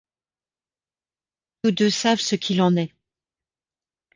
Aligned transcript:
Tous 1.61 1.71
deux 1.73 1.91
savent 1.91 2.17
ce 2.19 2.33
qu’il 2.35 2.63
en 2.63 2.75
est. 2.75 2.91